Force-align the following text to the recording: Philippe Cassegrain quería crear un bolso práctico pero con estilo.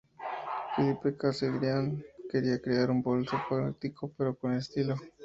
Philippe 0.75 1.13
Cassegrain 1.15 2.03
quería 2.31 2.59
crear 2.59 2.89
un 2.89 3.03
bolso 3.03 3.37
práctico 3.47 4.11
pero 4.17 4.35
con 4.35 4.51
estilo. 4.55 4.95